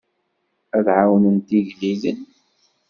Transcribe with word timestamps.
Ad 0.77 0.87
ɛawnent 0.97 1.49
igellilen. 1.59 2.19